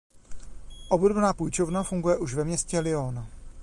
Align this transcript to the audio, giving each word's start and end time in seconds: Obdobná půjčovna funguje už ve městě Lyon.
Obdobná 0.89 1.33
půjčovna 1.33 1.83
funguje 1.83 2.17
už 2.17 2.33
ve 2.35 2.43
městě 2.43 2.79
Lyon. 2.79 3.27